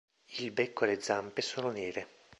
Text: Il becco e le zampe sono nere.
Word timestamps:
Il 0.39 0.49
becco 0.49 0.85
e 0.85 0.87
le 0.87 0.99
zampe 0.99 1.43
sono 1.43 1.69
nere. 1.69 2.07